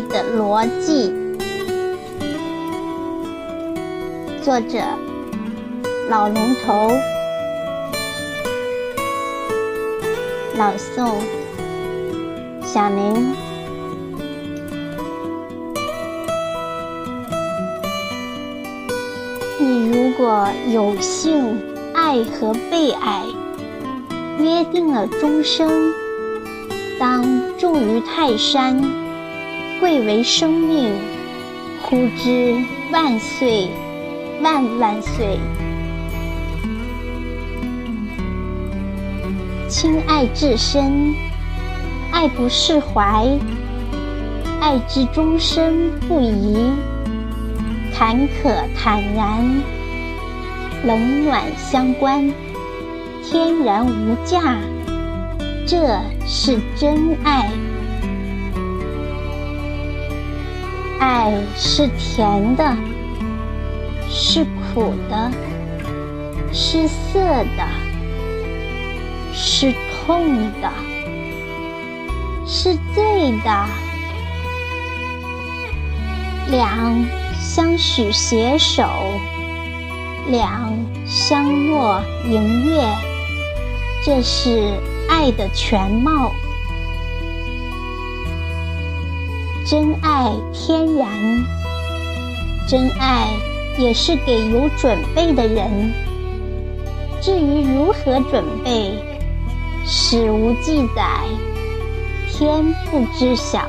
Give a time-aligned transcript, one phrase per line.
[0.00, 1.12] 的逻辑。
[4.42, 4.78] 作者：
[6.08, 6.90] 老龙头，
[10.56, 11.14] 朗诵：
[12.62, 13.34] 小明。
[19.58, 21.58] 你如果有幸
[21.92, 23.24] 爱和被爱，
[24.38, 25.92] 约定了终生。
[27.00, 27.24] 当
[27.58, 28.80] 重于泰山，
[29.78, 30.90] 贵为生命，
[31.82, 32.54] 呼之
[32.90, 33.68] 万岁
[34.42, 35.38] 万万岁！
[39.68, 41.14] 亲爱至深，
[42.10, 43.28] 爱不释怀，
[44.60, 46.56] 爱之终身不移，
[47.94, 49.44] 坎坷坦然，
[50.84, 52.32] 冷暖相关，
[53.22, 54.56] 天然无价。
[55.66, 57.50] 这是真爱，
[60.98, 62.76] 爱是甜的，
[64.08, 65.30] 是苦的，
[66.52, 67.68] 是涩的，
[69.32, 69.72] 是
[70.06, 70.70] 痛的，
[72.46, 73.66] 是醉的。
[76.48, 77.04] 两
[77.38, 78.84] 相许携手，
[80.28, 80.72] 两
[81.06, 82.82] 相诺迎月，
[84.04, 84.72] 这是。
[85.08, 86.32] 爱的全貌，
[89.68, 91.08] 真爱天然，
[92.68, 93.26] 真爱
[93.76, 95.92] 也是给有准备的人。
[97.20, 98.92] 至于如何准备，
[99.84, 101.24] 史无记载，
[102.30, 103.68] 天不知晓，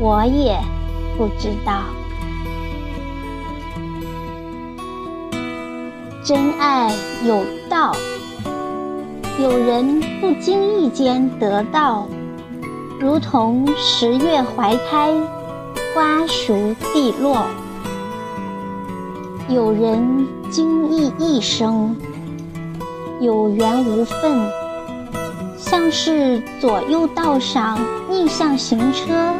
[0.00, 0.58] 我也
[1.16, 1.84] 不知道。
[6.24, 6.92] 真爱
[7.24, 7.94] 有道。
[9.40, 12.08] 有人不经意间得到，
[13.02, 15.12] 如同十月怀胎，
[15.92, 17.36] 花熟蒂落；
[19.48, 21.96] 有人经意一生，
[23.20, 24.48] 有缘无分，
[25.58, 27.76] 像是左右道上
[28.08, 29.34] 逆向行车，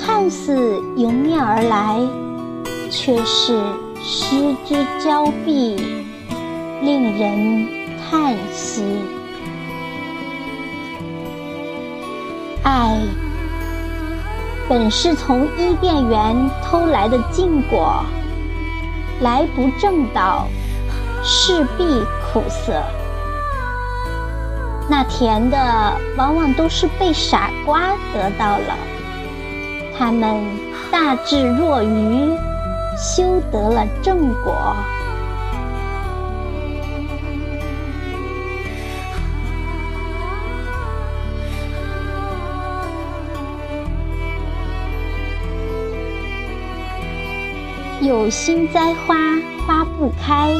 [0.00, 1.98] 看似迎面而来，
[2.88, 3.60] 却是
[4.00, 5.74] 失之交臂，
[6.82, 7.80] 令人。
[8.10, 8.82] 叹息，
[12.70, 12.96] 爱
[14.68, 18.04] 本是从伊甸园偷来的禁果，
[19.22, 20.46] 来不正道，
[21.20, 21.84] 势必
[22.32, 22.80] 苦涩。
[24.88, 28.76] 那甜的，往往都是被傻瓜得到了，
[29.98, 30.40] 他们
[30.92, 32.30] 大智若愚，
[32.96, 34.76] 修得了正果。
[48.00, 49.14] 有心栽花
[49.66, 50.50] 花不开，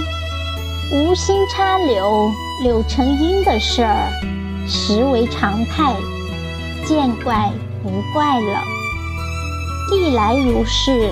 [0.93, 2.31] 无心插柳
[2.63, 4.13] 柳成荫的事儿，
[4.69, 5.95] 实为常态，
[6.87, 7.51] 见怪
[7.83, 8.63] 不怪了。
[9.91, 11.11] 历来如是，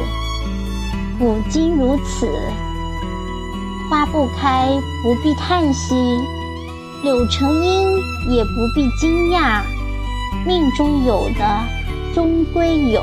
[1.19, 2.29] 古今如此。
[3.89, 4.69] 花不开
[5.03, 5.95] 不必叹息，
[7.03, 7.87] 柳成荫
[8.29, 9.63] 也不必惊讶。
[10.47, 11.65] 命中有的，
[12.15, 13.03] 终归有。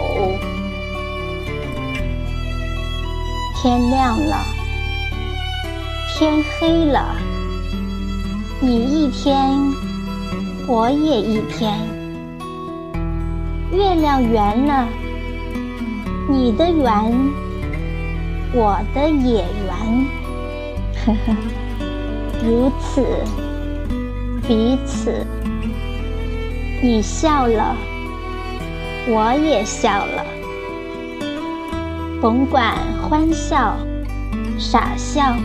[3.65, 4.45] 天亮了，
[6.07, 7.15] 天黑了，
[8.59, 9.59] 你一天，
[10.67, 11.75] 我也一天。
[13.71, 14.87] 月亮圆了，
[16.29, 17.11] 你的圆，
[18.53, 20.05] 我的也圆。
[21.03, 21.35] 呵呵，
[22.45, 23.03] 如此，
[24.47, 25.25] 彼此。
[26.83, 27.75] 你笑了，
[29.07, 30.23] 我也笑了。
[32.25, 32.73] 甭管
[33.03, 33.77] 欢笑、
[34.57, 35.35] 傻笑，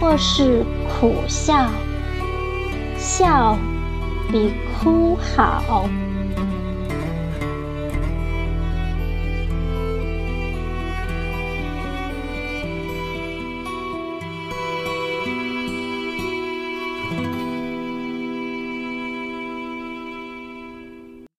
[0.00, 1.68] 或是苦笑，
[2.98, 3.56] 笑
[4.32, 4.52] 比
[4.82, 5.88] 哭好。